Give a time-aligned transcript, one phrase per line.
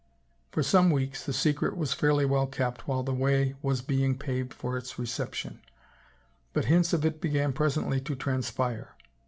[0.51, 4.51] For some weeks the secret was fairly well kept while the way was being paved
[4.51, 5.61] for its reception,
[6.53, 8.95] but hints of it began presently to transpire.